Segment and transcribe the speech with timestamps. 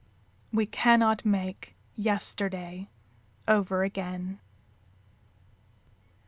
[0.51, 2.89] We cannot make yesterday
[3.47, 4.39] over again.